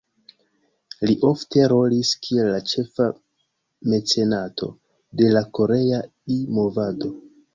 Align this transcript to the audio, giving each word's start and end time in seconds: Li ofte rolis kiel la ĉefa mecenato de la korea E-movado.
Li 1.07 1.15
ofte 1.27 1.65
rolis 1.73 2.13
kiel 2.27 2.49
la 2.53 2.61
ĉefa 2.71 3.07
mecenato 3.93 4.69
de 5.21 5.29
la 5.39 5.43
korea 5.59 6.03
E-movado. 6.37 7.13